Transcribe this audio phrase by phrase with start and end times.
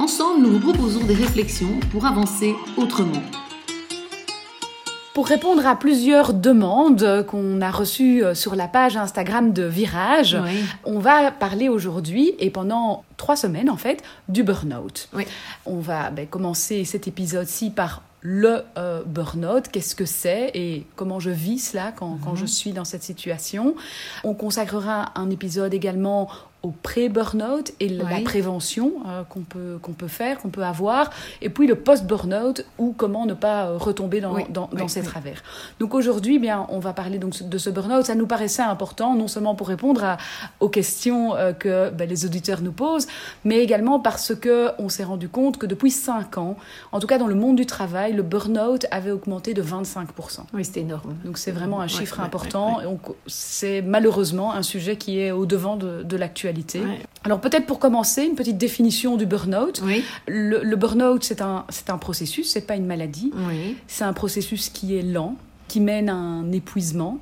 [0.00, 3.20] Ensemble, nous vous proposons des réflexions pour avancer autrement.
[5.12, 10.38] Pour répondre à plusieurs demandes qu'on a reçues euh, sur la page Instagram de Virage,
[10.86, 15.10] on va parler aujourd'hui et pendant trois semaines en fait du burn-out.
[15.66, 21.20] On va ben, commencer cet épisode-ci par le euh, burn-out, qu'est-ce que c'est et comment
[21.20, 22.48] je vis cela quand, quand, je mhm.
[22.48, 23.74] suis dans cette situation?
[24.24, 26.30] On consacrera un épisode également
[26.62, 31.48] au pré-burnout et la prévention euh, qu'on peut, qu'on peut faire, qu'on peut avoir, et
[31.48, 35.42] puis le post-burnout ou comment ne pas euh, retomber dans, dans, dans ces travers.
[35.78, 38.04] Donc aujourd'hui, bien, on va parler donc de ce burnout.
[38.04, 40.18] Ça nous paraissait important, non seulement pour répondre à,
[40.60, 43.06] aux questions euh, que ben, les auditeurs nous posent,
[43.44, 46.56] mais également parce que on s'est rendu compte que depuis 5 ans,
[46.92, 50.06] en tout cas dans le monde du travail, le burnout avait augmenté de 25%.
[50.52, 51.14] Oui, c'était énorme.
[51.24, 52.80] Donc c'est vraiment un chiffre important.
[53.26, 56.49] C'est malheureusement un sujet qui est au devant de, de l'actualité
[57.24, 59.82] alors peut-être pour commencer, une petite définition du burn-out.
[60.26, 63.32] Le, le burn-out, c'est un, un processus, c'est pas une maladie.
[63.86, 65.36] C'est un processus qui est lent,
[65.68, 67.18] qui mène à un épuisement.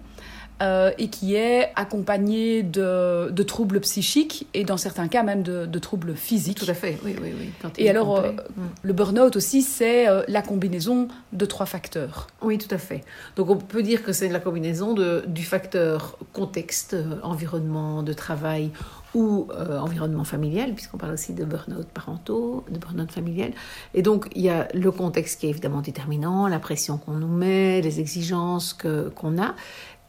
[0.60, 5.66] Euh, et qui est accompagné de, de, troubles psychiques et dans certains cas même de,
[5.66, 6.58] de troubles physiques.
[6.58, 7.70] Tout à fait, oui, oui, oui.
[7.78, 8.62] et alors, euh, mm.
[8.82, 12.26] le burn-out aussi, c'est euh, la combinaison de trois facteurs.
[12.42, 13.04] Oui, tout à fait.
[13.36, 18.72] Donc on peut dire que c'est la combinaison de, du facteur contexte, environnement de travail
[19.14, 19.48] ou
[19.80, 23.52] environnement familial, puisqu'on parle aussi de burn-out parentaux, de burn-out familial.
[23.94, 27.26] Et donc, il y a le contexte qui est évidemment déterminant, la pression qu'on nous
[27.26, 29.54] met, les exigences qu'on a.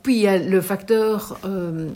[0.04, 1.90] Puis il y a le facteur euh,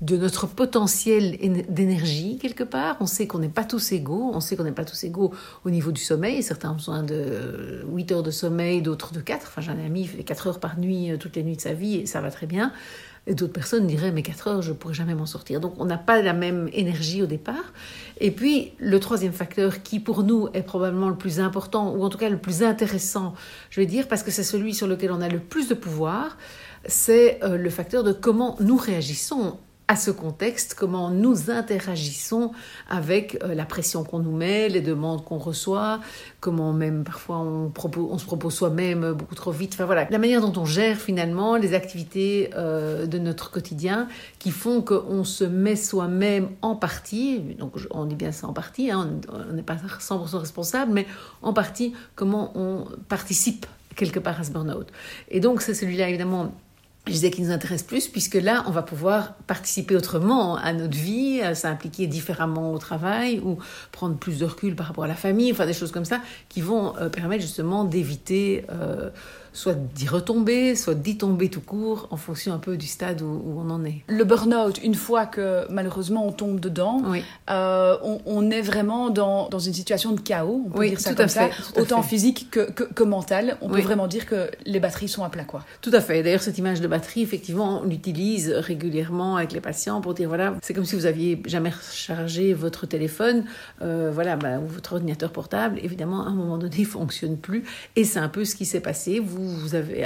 [0.00, 1.36] de notre potentiel
[1.68, 2.96] d'énergie quelque part.
[3.00, 4.30] On sait qu'on n'est pas tous égaux.
[4.34, 5.32] On sait qu'on n'est pas tous égaux
[5.64, 6.42] au niveau du sommeil.
[6.42, 9.46] Certains ont besoin de 8 heures de sommeil, d'autres de 4.
[9.46, 11.60] Enfin, j'ai un ami qui fait 4 heures par nuit euh, toutes les nuits de
[11.60, 12.72] sa vie et ça va très bien.
[13.26, 15.60] Et d'autres personnes diraient, mais 4 heures, je ne pourrais jamais m'en sortir.
[15.60, 17.74] Donc, on n'a pas la même énergie au départ.
[18.20, 22.08] Et puis, le troisième facteur qui, pour nous, est probablement le plus important, ou en
[22.08, 23.34] tout cas le plus intéressant,
[23.68, 26.38] je vais dire, parce que c'est celui sur lequel on a le plus de pouvoir,
[26.86, 29.58] c'est euh, le facteur de comment nous réagissons
[29.90, 32.52] à ce contexte, comment nous interagissons
[32.90, 36.00] avec euh, la pression qu'on nous met, les demandes qu'on reçoit,
[36.40, 37.72] comment même parfois on,
[38.18, 39.72] se propose soi-même beaucoup trop vite.
[39.72, 44.50] Enfin voilà, la manière dont on gère finalement les activités euh, de notre quotidien qui
[44.50, 49.08] font qu'on se met soi-même en partie, donc on dit bien ça en partie, hein,
[49.32, 51.06] on n'est pas 100% responsable, mais
[51.40, 53.64] en partie comment on participe
[53.96, 54.88] quelque part à ce burn-out.
[55.30, 56.52] Et donc c'est celui-là évidemment
[57.06, 60.96] je disais qu'il nous intéresse plus, puisque là, on va pouvoir participer autrement à notre
[60.96, 63.58] vie, s'impliquer différemment au travail, ou
[63.92, 66.60] prendre plus de recul par rapport à la famille, enfin des choses comme ça, qui
[66.60, 69.08] vont euh, permettre justement d'éviter euh,
[69.58, 73.42] soit d'y retomber, soit d'y tomber tout court, en fonction un peu du stade où,
[73.56, 74.02] on en est.
[74.06, 77.02] Le burn-out, une fois que malheureusement on tombe dedans,
[77.50, 81.28] euh, on, est vraiment dans, dans, une situation de chaos, on peut dire ça comme
[81.28, 83.56] ça, autant physique que, que, mental.
[83.60, 85.44] On peut vraiment dire que les batteries sont à plat.
[85.44, 85.64] Quoi.
[85.80, 86.22] Tout à fait.
[86.22, 90.54] D'ailleurs, cette image de batterie, effectivement, on l'utilise régulièrement avec les patients pour dire, voilà,
[90.62, 93.44] c'est comme si vous aviez jamais rechargé votre téléphone,
[93.82, 97.64] euh, voilà, bah, ou votre ordinateur portable, évidemment, à un moment donné, il fonctionne plus.
[97.96, 99.18] Et c'est un peu ce qui s'est passé.
[99.18, 99.47] Vous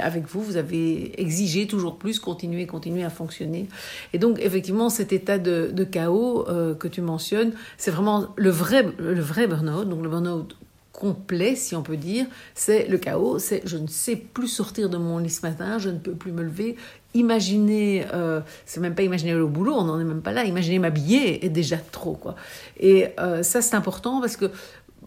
[0.01, 3.67] avec vous, vous avez exigé toujours plus, continuer, continuer à fonctionner.
[4.13, 8.85] Et donc, effectivement, cet état de, chaos euh, que tu mentionnes, c'est vraiment le vrai,
[8.97, 9.87] le vrai burn-out.
[9.87, 10.55] Donc, le burn-out
[10.93, 14.97] complet, si on peut dire, c'est le chaos, c'est je ne sais plus sortir de
[14.97, 16.77] mon lit ce matin, je ne peux plus me lever.
[17.15, 20.79] Imaginer, euh, c'est même pas imaginer le boulot, on n'en est même pas là, imaginer
[20.79, 22.13] m'habiller est déjà trop.
[22.13, 22.35] quoi.
[22.79, 24.51] Et euh, ça, c'est important parce que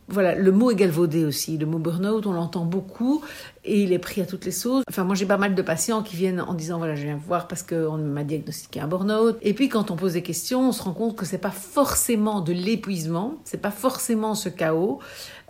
[0.08, 1.56] voilà, le mot est galvaudé aussi.
[1.56, 3.24] Le mot burn-out, on l'entend beaucoup
[3.66, 4.84] et il est pris à toutes les sauces.
[4.88, 7.48] Enfin, moi, j'ai pas mal de patients qui viennent en disant voilà, je viens voir
[7.48, 9.36] parce qu'on m'a diagnostiqué un burn-out.
[9.42, 12.40] Et puis, quand on pose des questions, on se rend compte que c'est pas forcément
[12.40, 15.00] de l'épuisement, c'est pas forcément ce chaos.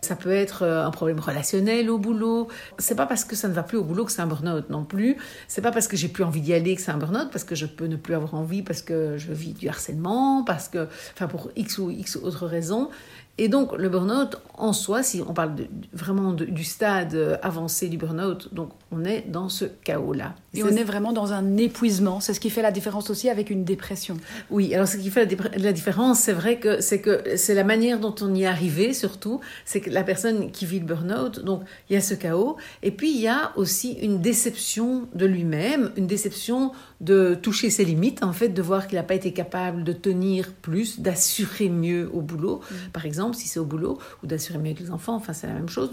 [0.03, 2.49] Ça peut être euh, un problème relationnel au boulot.
[2.79, 4.85] C'est pas parce que ça ne va plus au boulot que c'est un burn-out non
[4.85, 5.17] plus.
[5.49, 7.55] C'est pas parce que j'ai plus envie d'y aller que c'est un burn-out, parce que
[7.55, 11.27] je peux ne plus avoir envie, parce que je vis du harcèlement, parce que, enfin,
[11.27, 12.91] pour X ou X autres raisons.
[13.39, 15.55] Et donc, le burn-out, en soi, si on parle
[15.93, 20.37] vraiment du stade avancé du burn-out, donc on est dans ce chaos-là.
[20.55, 22.21] Et, on est vraiment dans un épuisement.
[22.21, 24.17] C'est ce qui fait la différence aussi avec une dépression.
[24.49, 27.99] Oui, alors ce qui fait la, différence, c'est vrai que c'est que c'est la manière
[27.99, 29.41] dont on y est arrivé, surtout.
[29.65, 32.57] C'est que la personne qui vit le burn-out, donc il y a ce chaos.
[32.83, 37.85] Et puis il y a aussi une déception de lui-même, une déception de toucher ses
[37.85, 42.09] limites, en fait, de voir qu'il n'a pas été capable de tenir plus, d'assurer mieux
[42.15, 42.75] au boulot, mm.
[42.93, 45.17] par exemple, si c'est au boulot, ou d'assurer mieux avec les enfants.
[45.17, 45.91] Enfin, c'est la même chose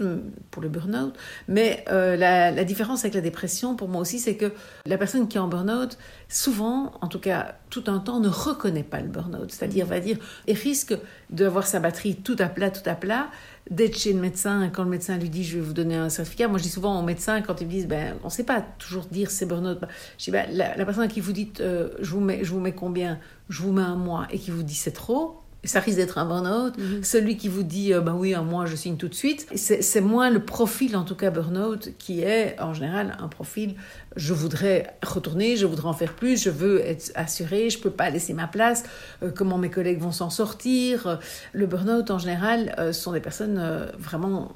[0.50, 1.12] pour le burn-out.
[1.48, 4.52] Mais euh, la, la différence avec la dépression, pour moi aussi, c'est que
[4.86, 5.98] la personne qui est en burn-out,
[6.28, 9.50] souvent, en tout cas tout un temps, ne reconnaît pas le burn-out.
[9.50, 10.96] C'est-à-dire, va dire, et risque
[11.30, 13.28] d'avoir sa batterie tout à plat, tout à plat,
[13.70, 16.48] d'être chez le médecin, quand le médecin lui dit je vais vous donner un certificat,
[16.48, 18.62] moi je dis souvent aux médecins quand ils me disent ben, on ne sait pas
[18.78, 19.78] toujours dire c'est burn-out,
[20.18, 22.74] je dis ben, la, personne qui vous dit euh, je, vous mets, je vous mets
[22.74, 24.26] combien, je vous mets un mois.
[24.30, 26.76] Et qui vous dit c'est trop, ça risque d'être un burn-out.
[26.78, 27.04] Mhm.
[27.04, 30.30] Celui qui vous dit, euh, ben oui, moi je signe tout de suite, c'est moins
[30.30, 33.74] le profil, en tout cas burn-out, qui est en général un profil,
[34.16, 38.10] je voudrais retourner, je voudrais en faire plus, je veux être assuré, je peux pas
[38.10, 38.84] laisser ma place,
[39.22, 41.18] euh, comment mes collègues vont s'en sortir.
[41.52, 43.60] Le burn-out, en général, euh, sont des personnes
[43.98, 44.52] vraiment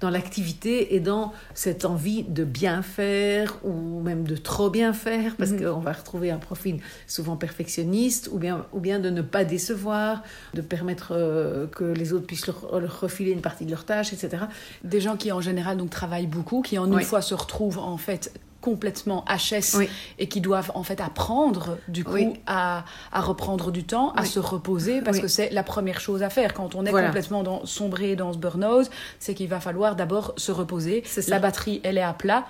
[0.00, 5.36] dans l'activité et dans cette envie de bien faire ou même de trop bien faire,
[5.36, 5.64] parce mhm.
[5.64, 10.22] qu'on va retrouver un profil souvent perfectionniste, ou bien, ou bien de ne pas décevoir,
[10.54, 12.60] de permettre euh, que les autres puissent leur,
[13.00, 14.44] refiler une partie de leurs tâches, etc.
[14.84, 17.96] Des gens qui en général donc travaillent beaucoup, qui en une fois se retrouvent en
[17.96, 19.78] fait complètement HS
[20.18, 24.38] et qui doivent en fait apprendre du coup à, à, reprendre du temps, à se
[24.38, 26.54] reposer parce que c'est la première chose à faire.
[26.54, 30.52] Quand on est complètement dans, sombré dans ce burn-out, c'est qu'il va falloir d'abord se
[30.52, 31.04] reposer.
[31.28, 32.46] La batterie, elle est à plat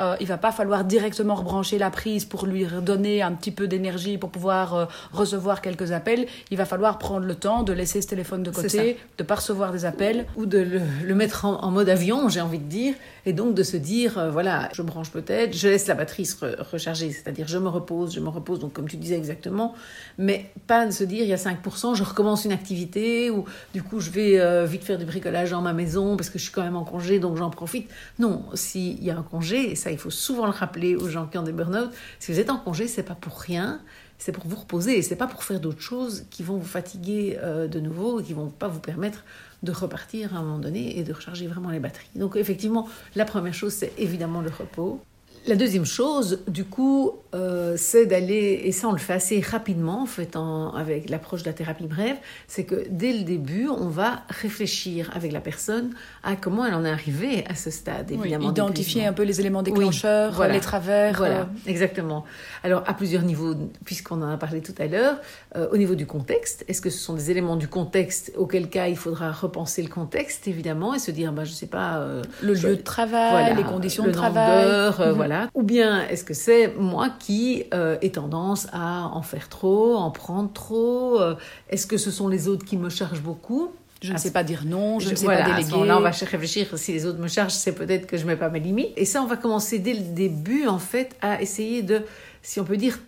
[0.00, 3.68] euh, il va pas falloir directement rebrancher la prise pour lui redonner un petit peu
[3.68, 6.26] d'énergie pour pouvoir euh, recevoir quelques appels.
[6.50, 9.72] Il va falloir prendre le temps de laisser ce téléphone de côté, de pas recevoir
[9.72, 10.26] des appels.
[10.36, 10.58] Ou de
[11.04, 12.94] le, mettre en, mode avion, j'ai envie de dire.
[13.26, 16.36] Et donc de se dire, euh, voilà, je branche peut-être, je laisse la batterie se
[16.70, 19.74] recharger, c'est-à-dire je me repose, je me repose, donc comme tu disais exactement,
[20.18, 23.82] mais pas de se dire, il y a 5%, je recommence une activité, ou du
[23.82, 26.52] coup je vais euh, vite faire du bricolage dans ma maison parce que je suis
[26.52, 27.88] quand même en congé, donc j'en profite.
[28.18, 31.42] Non, s'il y a un congé, il faut souvent le rappeler aux gens qui ont
[31.42, 33.80] des burn-out, si vous êtes en congé, c'est pas pour rien,
[34.18, 37.66] c'est pour vous reposer, c'est pas pour faire d'autres choses qui vont vous fatiguer euh,
[37.68, 39.24] de nouveau, qui vont pas vous permettre
[39.62, 42.08] de repartir à un moment donné et de recharger vraiment les batteries.
[42.14, 45.00] Donc effectivement, la première chose, c'est évidemment le repos.
[45.46, 50.00] La deuxième chose, du coup, euh, c'est d'aller, et ça on le fait assez rapidement
[50.00, 50.38] en fait
[50.74, 52.16] avec l'approche de la thérapie brève,
[52.48, 55.90] c'est que dès le début, on va réfléchir avec la personne
[56.22, 58.50] à comment elle en est arrivée à ce stade, évidemment.
[58.50, 61.18] identifier un peu les éléments déclencheurs, les travers.
[61.18, 61.66] Voilà, euh.
[61.66, 62.24] exactement.
[62.62, 63.54] Alors à plusieurs niveaux,
[63.84, 65.18] puisqu'on en a parlé tout à l'heure,
[65.56, 68.86] euh, au niveau du contexte, est-ce que ce sont des éléments du contexte, auquel cas
[68.86, 72.02] il faudra repenser le contexte évidemment et se dire, bah, je sais pas,
[72.42, 74.66] le lieu de travail, les conditions de travail,
[74.98, 75.10] mhm.
[75.10, 79.96] voilà ou bien est-ce que c'est moi qui euh, ai tendance à en faire trop,
[79.96, 81.34] en prendre trop euh,
[81.70, 83.70] Est-ce que ce sont les autres qui me chargent beaucoup?
[84.02, 85.86] Je ne sais pas dire non, je, ne sais pas déléguer.
[85.86, 86.66] là, on va réfléchir.
[86.76, 88.92] Si les autres me chargent, c'est peut-être que je ne mets pas mes limites.
[88.96, 92.02] Et ça, on va commencer dès le début, en fait, à essayer de,
[92.42, 92.98] si on peut dire,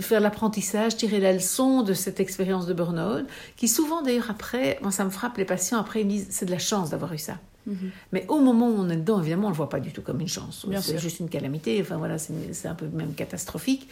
[0.00, 4.90] faire l'apprentissage, tirer la leçon de cette expérience de burn-out, qui souvent, d'ailleurs, après, moi,
[4.90, 7.18] ça me frappe, les patients, après, ils me disent, c'est de la chance d'avoir eu
[7.18, 7.34] ça.
[7.66, 7.90] Mhm.
[8.12, 10.02] Mais au moment où on est dedans, évidemment, on ne le voit pas du tout
[10.02, 10.66] comme une chance.
[10.80, 13.88] C'est juste une calamité, enfin voilà, c'est un peu même catastrophique.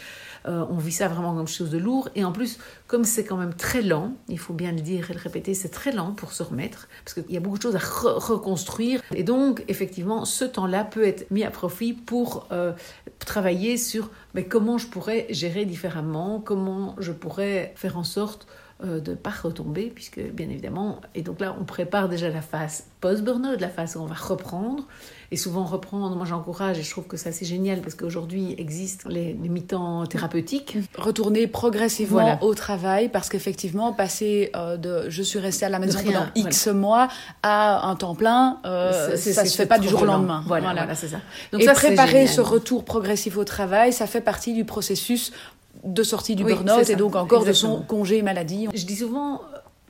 [0.46, 2.08] Euh, on vit ça vraiment comme quelque chose de lourd.
[2.14, 5.14] Et en plus, comme c'est quand même très lent, il faut bien le dire et
[5.14, 7.76] le répéter, c'est très lent pour se remettre, parce qu'il y a beaucoup de choses
[7.76, 9.02] à reconstruire.
[9.14, 12.72] Et donc, effectivement, ce temps-là peut être mis à profit pour euh,
[13.18, 18.46] travailler sur mais comment je pourrais gérer différemment, comment je pourrais faire en sorte
[18.84, 22.42] euh, de ne pas retomber, puisque bien évidemment, et donc là on prépare déjà la
[22.42, 24.86] phase post-burnout, la phase où on va reprendre,
[25.32, 29.08] et souvent reprendre, moi j'encourage et je trouve que ça c'est génial parce qu'aujourd'hui existent
[29.08, 30.78] les, mi-temps thérapeutiques.
[30.96, 35.98] Retourner progressivement au travail parce qu'effectivement passer euh, de je suis restée à la maison
[36.02, 37.08] pendant X mois
[37.42, 40.44] à un temps plein, euh, ça se fait pas du jour au lendemain.
[40.46, 40.94] Voilà, voilà.
[40.94, 41.18] c'est ça.
[41.50, 45.32] Donc et préparer ce retour progressif au travail, ça fait partie du processus
[45.84, 48.68] de sortie du burn-out et donc encore de son congé maladie.
[48.74, 49.40] Je dis souvent,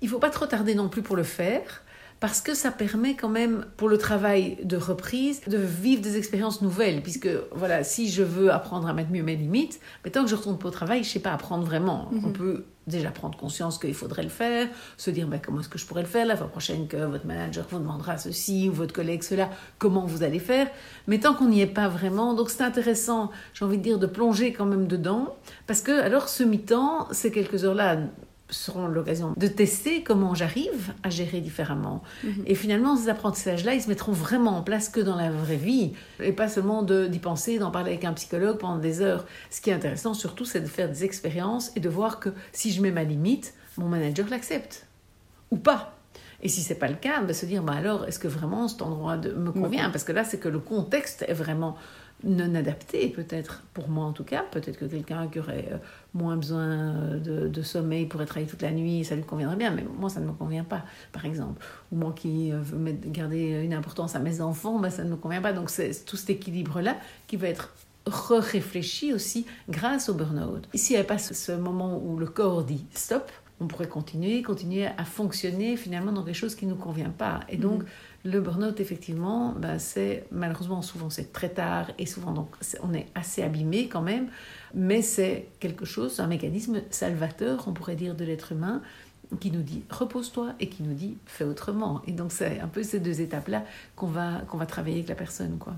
[0.01, 1.83] il faut pas trop tarder non plus pour le faire
[2.21, 6.63] parce que ça permet quand même pour le travail de reprise de vivre des expériences
[6.63, 10.31] nouvelles puisque voilà si je veux apprendre à mettre mieux mes limites mais tant que
[10.31, 12.25] je retourne pas au travail je sais pas apprendre vraiment mhm.
[12.25, 15.79] on peut déjà prendre conscience qu'il faudrait le faire se dire ben, comment est-ce que
[15.79, 18.95] je pourrais le faire la fois prochaine que votre manager vous demandera ceci ou votre
[18.95, 20.69] collègue cela comment vous allez faire
[21.07, 24.07] mais tant qu'on n'y est pas vraiment donc c'est intéressant j'ai envie de dire de
[24.07, 27.99] plonger quand même dedans parce que alors ce mi-temps ces quelques heures là
[28.51, 32.03] seront l'occasion de tester comment j'arrive à gérer différemment.
[32.25, 32.45] Mhm.
[32.47, 35.93] Et finalement, ces apprentissages-là, ils se mettront vraiment en place que dans la vraie vie,
[36.21, 39.27] et pas seulement d'y penser, d'en parler avec un psychologue pendant des heures.
[39.51, 42.73] Ce qui est intéressant surtout, c'est de faire des expériences et de voir que si
[42.73, 44.87] je mets ma limite, mon manager l'accepte
[45.51, 45.95] ou pas.
[46.41, 48.83] Et si c'est pas le cas, ben se dire, bah alors, est-ce que vraiment cet
[48.83, 49.91] endroit de, me convient?
[49.91, 51.77] Parce que là, c'est que le contexte est vraiment
[52.25, 54.45] non adapté, peut-être, pour moi en tout cas.
[54.51, 55.77] Peut-être que quelqu'un qui aurait euh,
[56.15, 60.09] moins besoin de, sommeil pourrait travailler toute la nuit, ça lui conviendrait bien, mais moi,
[60.09, 61.65] ça ne me convient pas, par exemple.
[61.93, 65.17] Ou moi qui euh, veux garder une importance à mes enfants, ben, ça ne me
[65.17, 65.53] convient pas.
[65.53, 66.97] Donc, c'est tout cet équilibre-là
[67.27, 67.75] qui va être
[68.07, 70.69] réfléchi aussi grâce au burn-out.
[70.75, 74.87] S'il n'y avait pas ce moment où le corps dit stop, on pourrait continuer, continuer
[74.87, 77.41] à fonctionner finalement dans quelque chose qui ne nous convient pas.
[77.49, 77.89] Et donc, mhm.
[78.25, 82.49] Le burn-out, effectivement, bah, c'est malheureusement souvent c'est très tard et souvent donc
[82.83, 84.29] on est assez abîmé quand même,
[84.75, 88.83] mais c'est quelque chose, un mécanisme salvateur, on pourrait dire, de l'être humain
[89.41, 92.03] qui nous dit repose-toi et qui nous dit fais autrement.
[92.07, 95.15] Et donc c'est un peu ces deux étapes-là qu'on va, qu'on va travailler avec la
[95.15, 95.59] personne.
[95.59, 95.75] quoi.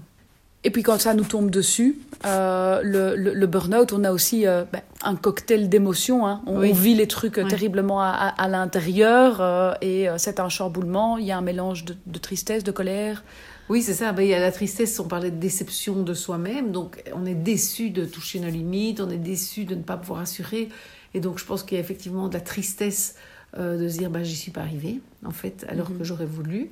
[0.63, 4.65] Et puis quand ça nous tombe dessus, euh, le, le, burn-out, on a aussi euh,
[4.71, 6.27] ben, un cocktail d'émotions.
[6.27, 6.43] Hein.
[6.47, 11.17] On, vit les trucs terriblement à, à, l'intérieur euh, et c'est un chamboulement.
[11.17, 13.25] Il y a un mélange de, de tristesse, de colère.
[13.71, 14.13] Oui, c'est ça.
[14.13, 16.73] Ben, il y a la tristesse, on parlait de déception de soi-même.
[16.73, 20.21] Donc on est déçu de toucher nos limites, on est déçu de ne pas pouvoir
[20.21, 20.69] assurer.
[21.15, 23.15] Et donc je pense qu'il y a effectivement de la tristesse
[23.59, 25.99] de se dire ben, j'y suis pas arrivée, en fait, alors mm-hmm.
[25.99, 26.71] que j'aurais voulu.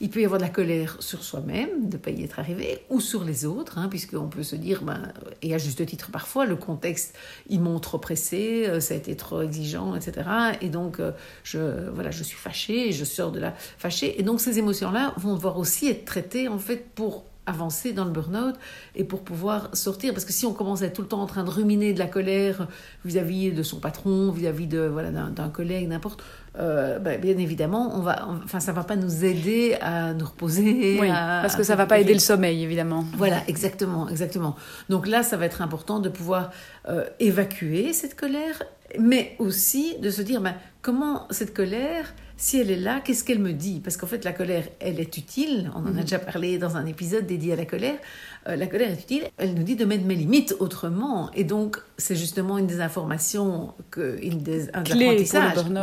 [0.00, 2.82] Il peut y avoir de la colère sur soi-même, de ne pas y être arrivé,
[2.88, 6.46] ou sur les autres, hein, puisqu'on peut se dire, ben, et à juste titre parfois,
[6.46, 7.16] le contexte,
[7.48, 10.28] ils m'ont trop pressé, euh, ça a été trop exigeant, etc.
[10.60, 11.10] Et donc, euh,
[11.42, 14.20] je, voilà, je suis fâchée, je sors de là fâchée.
[14.20, 18.10] Et donc, ces émotions-là vont devoir aussi être traitées, en fait, pour avancer dans le
[18.10, 18.54] burn-out
[18.94, 20.12] et pour pouvoir sortir.
[20.12, 21.98] Parce que si on commence à être tout le temps en train de ruminer de
[21.98, 22.68] la colère
[23.04, 26.22] vis-à-vis de son patron, vis-à-vis de voilà d'un collègue, n'importe,
[26.58, 30.98] euh, ben, bien évidemment, on va, enfin, ça va pas nous aider à nous reposer.
[31.00, 33.04] Oui, parce que ça va pas aider le sommeil, évidemment.
[33.16, 34.56] Voilà, exactement, exactement.
[34.88, 36.50] Donc là, ça va être important de pouvoir
[36.88, 38.62] euh, évacuer cette colère,
[38.98, 43.40] mais aussi de se dire, ben, comment cette colère si elle est là, qu'est-ce qu'elle
[43.40, 43.80] me dit?
[43.80, 45.72] Parce qu'en fait, la colère, elle est utile.
[45.74, 46.00] On en a mhm.
[46.02, 47.96] déjà parlé dans un épisode dédié à la colère.
[48.48, 49.24] Euh, la colère est utile.
[49.38, 51.32] Elle nous dit de mettre mes limites autrement.
[51.34, 55.24] Et donc, c'est justement une des informations, que, une des, un clé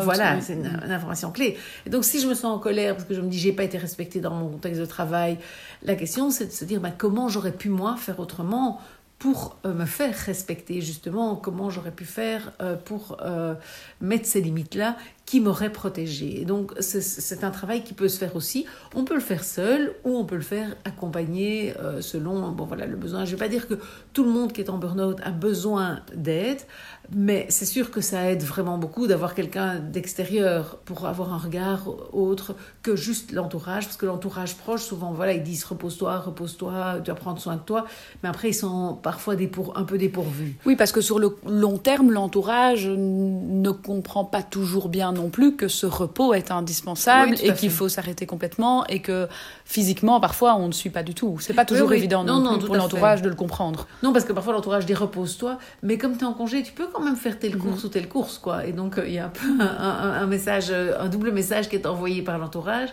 [0.03, 1.57] Voilà, c'est une, information clé.
[1.85, 3.63] Et donc, si je me sens en colère parce que je me dis j'ai pas
[3.63, 5.38] été respectée dans mon contexte de travail,
[5.83, 8.79] la question c'est de se dire bah, comment j'aurais pu moi faire autrement
[9.19, 11.35] pour euh, me faire respecter justement?
[11.35, 13.17] Comment j'aurais pu faire euh, pour
[14.00, 14.95] mettre ces limites là
[15.25, 16.41] qui m'aurait protégé.
[16.41, 18.65] Et donc, c'est un travail qui peut se faire aussi.
[18.94, 22.86] On peut le faire seul ou on peut le faire accompagné euh, selon bon, voilà,
[22.86, 23.25] le besoin.
[23.25, 23.75] Je ne vais pas dire que
[24.13, 26.62] tout le monde qui est en burn-out a besoin d'aide,
[27.12, 31.89] mais c'est sûr que ça aide vraiment beaucoup d'avoir quelqu'un d'extérieur pour avoir un regard
[32.13, 37.10] autre que juste l'entourage, parce que l'entourage proche, souvent, voilà, ils disent repose-toi, repose-toi, tu
[37.10, 37.86] vas prendre soin de toi,
[38.22, 39.36] mais après, ils sont parfois
[39.75, 40.58] un peu dépourvus.
[40.65, 45.55] Oui, parce que sur le long terme, l'entourage ne comprend pas toujours bien non plus
[45.55, 49.27] que ce repos est indispensable et qu'il faut s'arrêter complètement et que
[49.65, 51.38] physiquement, parfois, on ne suit pas du tout.
[51.39, 53.88] C'est pas toujours évident non, pour l'entourage de le comprendre.
[54.03, 56.88] Non, parce que parfois l'entourage dit repose-toi, mais comme tu es en congé, tu peux
[56.91, 57.86] quand même faire telle course mhm.
[57.86, 58.65] ou telle course, quoi.
[58.65, 61.88] Et donc, euh, il y a un peu un, message, un double message qui est
[61.88, 62.89] envoyé par l'entourage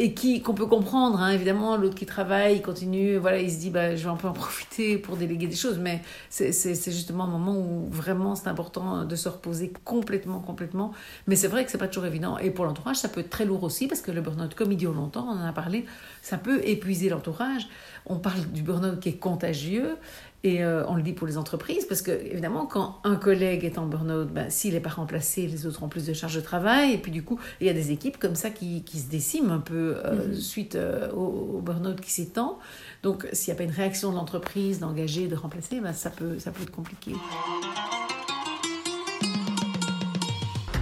[0.00, 3.58] et qui qu'on peut comprendre hein, évidemment l'autre qui travaille il continue voilà il se
[3.58, 7.24] dit bah je vais un peu en profiter pour déléguer des choses mais c'est justement
[7.24, 10.92] un moment où vraiment c'est important de se reposer complètement complètement.
[11.26, 12.38] Mais c'est vrai que c'est pas toujours évident.
[12.38, 14.78] Et pour l'entourage ça peut être très lourd aussi parce que le burn-out comme il
[14.78, 15.84] dure longtemps on en a parlé
[16.22, 17.68] ça peut épuiser l'entourage.
[18.06, 19.96] On parle du burn-out qui est contagieux
[20.42, 23.76] et euh, on le dit pour les entreprises, parce que évidemment, quand un collègue est
[23.76, 26.94] en burn-out, ben, s'il n'est pas remplacé, les autres ont plus de charges de travail.
[26.94, 29.50] Et puis du coup, il y a des équipes comme ça qui, qui se déciment
[29.50, 30.34] un peu euh, mhm.
[30.34, 32.58] suite euh, au, burn-out qui s'étend.
[33.02, 36.38] Donc s'il n'y a pas une réaction de l'entreprise d'engager, de remplacer, ben, ça, peut,
[36.38, 37.12] ça peut être compliqué.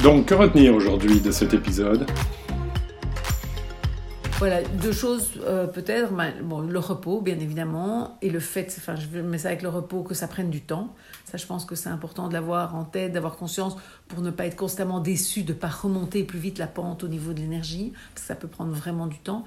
[0.03, 2.07] Donc, que retenir aujourd'hui de cet épisode?
[4.39, 6.13] Voilà, deux choses euh, peut-être.
[6.43, 10.05] Bon, le repos, bien évidemment, et le fait, enfin, je mets ça avec le repos,
[10.05, 10.95] que ça prenne du temps.
[11.25, 13.77] Ça, je pense que c'est important de l'avoir en tête, d'avoir conscience
[14.07, 17.09] pour ne pas être constamment déçu, de ne pas remonter plus vite la pente au
[17.09, 19.45] niveau de l'énergie, parce que ça peut prendre vraiment du temps.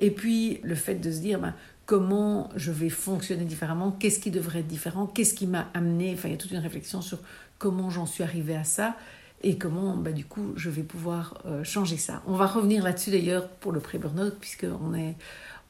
[0.00, 1.54] Et puis, le fait de se dire, ben,
[1.86, 6.28] comment je vais fonctionner différemment, qu'est-ce qui devrait être différent, qu'est-ce qui m'a amené, enfin,
[6.28, 7.18] il y a toute une réflexion sur
[7.58, 8.96] comment j'en suis arrivé à ça
[9.42, 12.22] et comment bah, du coup je vais pouvoir euh, changer ça.
[12.26, 15.16] On va revenir là-dessus d'ailleurs pour le pré-burnout puisqu'on est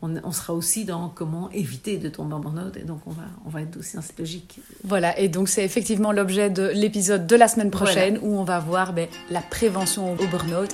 [0.02, 3.48] on, sera aussi dans comment éviter de tomber en burn-out et donc on va, on
[3.50, 4.58] va être aussi dans cette logique.
[4.82, 8.58] Voilà, et donc c'est effectivement l'objet de l'épisode de la semaine prochaine où on va
[8.58, 10.70] voir ben, la prévention au burn-out.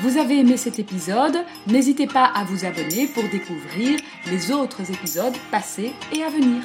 [0.00, 1.36] Vous avez aimé cet épisode?
[1.68, 4.00] N'hésitez pas à vous abonner pour découvrir
[4.30, 6.62] les autres épisodes passés et à venir.